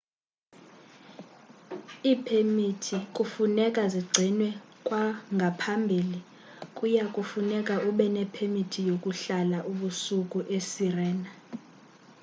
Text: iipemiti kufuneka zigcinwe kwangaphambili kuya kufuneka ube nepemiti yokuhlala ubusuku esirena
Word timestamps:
iipemiti 2.11 2.97
kufuneka 3.15 3.81
zigcinwe 3.93 4.49
kwangaphambili 4.85 6.19
kuya 6.77 7.05
kufuneka 7.15 7.73
ube 7.89 8.05
nepemiti 8.15 8.79
yokuhlala 8.89 9.57
ubusuku 9.71 10.39
esirena 10.57 11.29